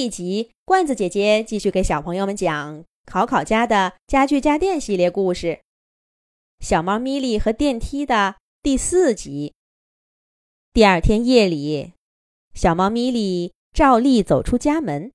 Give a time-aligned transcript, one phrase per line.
[0.00, 5.46] 一集，罐子姐姐继续给小朋友们讲考考家的家具家电系列故事，
[6.58, 9.52] 《小猫咪莉和电梯》的第四集。
[10.72, 11.92] 第二天夜里，
[12.54, 15.12] 小猫咪莉照例走出家门。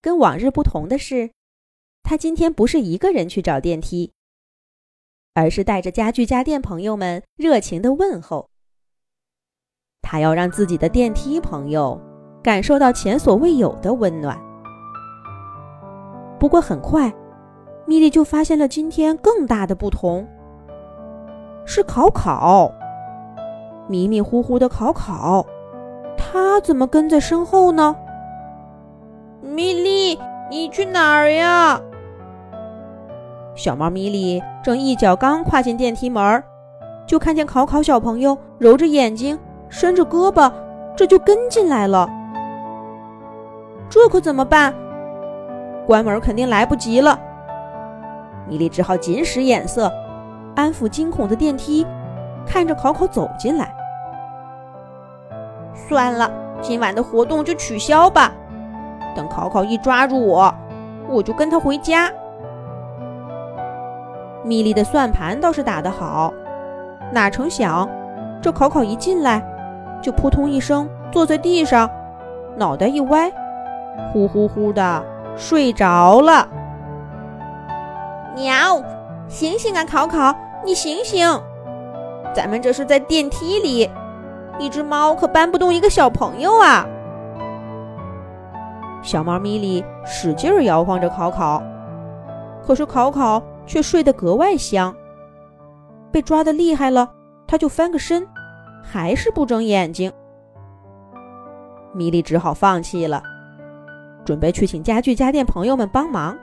[0.00, 1.32] 跟往日不同的是，
[2.02, 4.12] 它今天不是一个人去找电梯，
[5.34, 8.48] 而是带着家具家电朋友们热情的问候。
[10.00, 12.15] 它要让自己的电梯朋友。
[12.46, 14.38] 感受到前所未有的温暖。
[16.38, 17.12] 不过很快，
[17.86, 20.24] 米莉就发现了今天更大的不同。
[21.64, 22.70] 是考考，
[23.88, 25.44] 迷迷糊糊的考考，
[26.16, 27.96] 他怎么跟在身后呢？
[29.42, 30.16] 米莉，
[30.48, 31.80] 你去哪儿呀？
[33.56, 36.40] 小猫咪莉正一脚刚跨进电梯门，
[37.08, 39.36] 就看见考考小朋友揉着眼睛，
[39.68, 40.52] 伸着胳膊，
[40.94, 42.08] 这就跟进来了。
[43.88, 44.74] 这可怎么办？
[45.86, 47.18] 关门肯定来不及了。
[48.48, 49.90] 米莉只好紧使眼色，
[50.54, 51.86] 安抚惊恐的电梯，
[52.46, 53.74] 看着考考走进来。
[55.74, 58.32] 算了，今晚的活动就取消吧。
[59.14, 60.52] 等考考一抓住我，
[61.08, 62.10] 我就跟他回家。
[64.44, 66.32] 米莉的算盘倒是打得好，
[67.12, 67.88] 哪成想，
[68.40, 69.42] 这考考一进来，
[70.02, 71.90] 就扑通一声坐在地上，
[72.56, 73.32] 脑袋一歪。
[74.12, 75.04] 呼呼呼的
[75.36, 76.48] 睡着了。
[78.34, 78.82] 喵！
[79.28, 81.28] 醒醒啊，考考，你醒醒！
[82.34, 83.90] 咱们这是在电梯里，
[84.58, 86.86] 一只猫可搬不动一个小朋友啊。
[89.02, 91.62] 小猫咪莉使劲摇晃着考考，
[92.64, 94.94] 可是考考却睡得格外香。
[96.12, 97.10] 被抓的厉害了，
[97.46, 98.26] 他就翻个身，
[98.82, 100.12] 还是不睁眼睛。
[101.92, 103.22] 米莉只好放弃了。
[104.26, 106.36] 准备去请家具家电朋友们帮忙，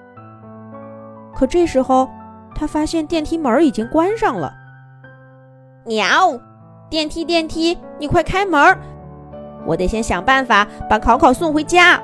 [1.36, 2.10] 可这时候
[2.56, 4.54] 他发现电梯门已经关上了。
[5.86, 6.40] 喵！
[6.90, 8.78] 电梯电梯，你快开门！
[9.66, 12.02] 我得先想办法把考考送回家。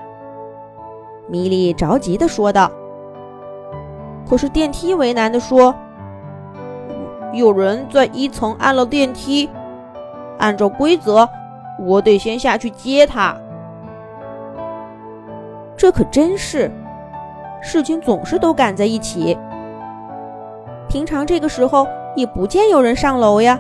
[1.29, 2.69] 米莉着急地说道。
[4.28, 5.73] 可是电梯为难地说
[7.34, 9.50] ：“有人在一层按了电梯，
[10.40, 11.28] 按照规则，
[11.79, 13.34] 我得先下去接他。”
[15.79, 16.69] 这可真是，
[17.62, 19.38] 事情总是都赶在一起。
[20.90, 23.57] 平常这个时候也不见有人上楼呀。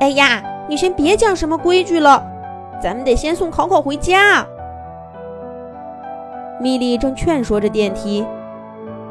[0.00, 2.20] 哎呀，你先别讲什么规矩了，
[2.82, 4.44] 咱们得先送考考回家。
[6.58, 8.26] 米莉正劝说着电梯，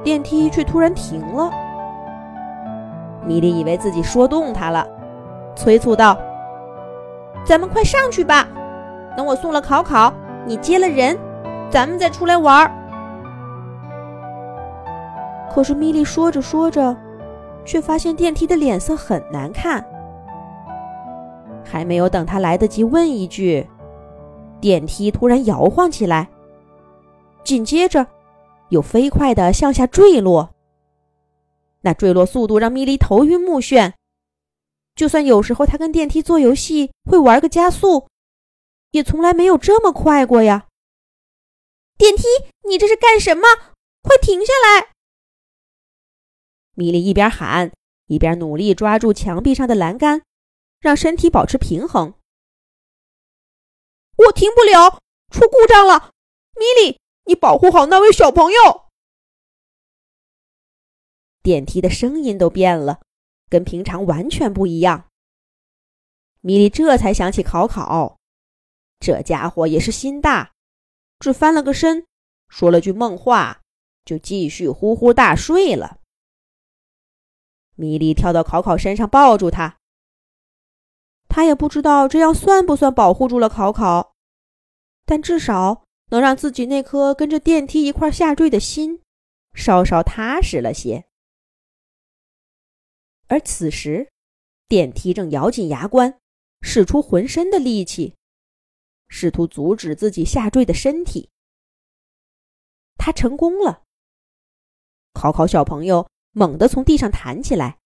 [0.04, 1.50] 电梯却突然停了。
[3.24, 4.86] 米莉以为自己说动他了，
[5.56, 6.18] 催促道
[7.48, 8.46] ：“咱们快上去吧，
[9.16, 10.14] 等我送了考考。”
[10.46, 11.18] 你接了人，
[11.72, 12.72] 咱们再出来玩儿。
[15.54, 16.96] 可是米莉说着说着，
[17.64, 19.86] 却发现电梯的脸色很难看。
[21.64, 23.66] 还没有等他来得及问一句，
[24.60, 26.28] 电梯突然摇晃起来，
[27.44, 28.06] 紧接着
[28.70, 30.50] 又飞快的向下坠落。
[31.82, 33.94] 那坠落速度让米莉头晕目眩。
[34.96, 38.08] 就算有时候他跟电梯做游戏会玩个加速。
[38.94, 40.68] 也从来没有这么快过呀！
[41.98, 42.24] 电梯，
[42.68, 43.48] 你这是干什么？
[44.04, 44.94] 快停下来！
[46.76, 47.72] 米莉一边喊，
[48.06, 50.22] 一边努力抓住墙壁上的栏杆，
[50.80, 52.14] 让身体保持平衡。
[54.16, 56.12] 我停不了，出故障了！
[56.56, 58.92] 米莉，你保护好那位小朋友！
[61.42, 63.02] 电梯的声音都变了，
[63.50, 65.10] 跟平常完全不一样。
[66.42, 68.20] 米莉这才想起考考。
[69.04, 70.54] 这家伙也是心大，
[71.20, 72.08] 只翻了个身，
[72.48, 73.62] 说了句梦话，
[74.06, 76.00] 就继续呼呼大睡了。
[77.76, 79.78] 米莉跳到考考身上，抱住他。
[81.28, 84.16] 他也不知道这样算不算保护住了考考，
[85.06, 89.02] 但至少能让自己那颗跟着电梯一块下坠的心
[89.54, 91.04] 稍稍踏实了些。
[93.28, 94.10] 而此时，
[94.70, 96.18] 电梯正咬紧牙关，
[96.62, 98.16] 使出浑身的力气。
[99.16, 101.30] 试图阻止自己下坠的身体，
[102.98, 103.84] 他成功了。
[105.14, 107.78] 考考小朋友猛地从地上弹起来，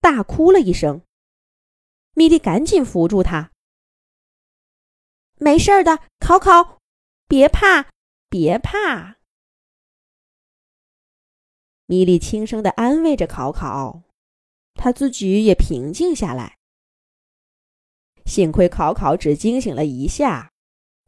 [0.00, 1.02] 大哭了一声。
[2.14, 3.52] 米莉赶紧扶住他
[5.38, 6.80] ：“没事的，考考，
[7.28, 7.92] 别怕，
[8.28, 9.18] 别怕。”
[11.86, 14.02] 米莉轻声的安慰着考考，
[14.74, 16.58] 他自己也平静下来。
[18.24, 20.52] 幸亏考考只惊醒了一下。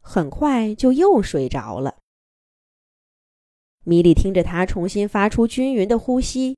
[0.09, 1.99] 很快就又睡着了。
[3.83, 6.57] 米莉听着他重新发出均匀的呼吸，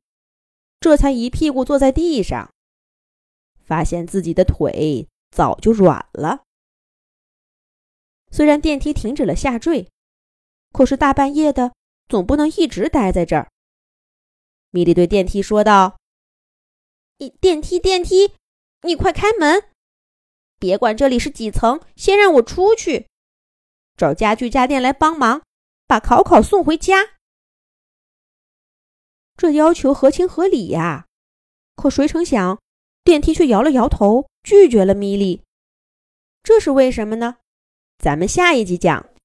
[0.79, 2.53] 这才一屁股坐在地上，
[3.61, 6.43] 发现自己的腿早就软了。
[8.31, 9.89] 虽然电梯停止了下坠，
[10.71, 11.73] 可是大半夜的，
[12.07, 13.51] 总不能一直待在这儿。
[14.69, 15.97] 米莉对电梯说道
[17.19, 18.31] ：“你电梯，电梯，
[18.83, 19.65] 你快开门！
[20.57, 23.10] 别管这里是几层，先让我出去。
[24.01, 25.43] 找家具家电来帮忙，
[25.85, 27.09] 把考考送回家。”
[29.37, 31.05] 这要求合情合理呀，
[31.75, 32.59] 可谁成想，
[33.03, 35.43] 电梯却摇了摇头，拒绝了米莉。
[36.41, 37.37] 这是为什么呢？
[37.99, 39.10] 咱们下一集讲。